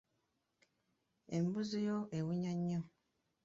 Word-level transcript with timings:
Embuzi 1.35 1.77
eyo 1.81 1.97
ewunya 2.17 2.51
nnyo. 2.57 2.81